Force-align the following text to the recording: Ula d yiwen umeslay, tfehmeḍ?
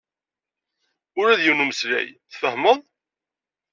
Ula 1.19 1.39
d 1.39 1.41
yiwen 1.43 1.63
umeslay, 1.63 2.07
tfehmeḍ? 2.31 2.79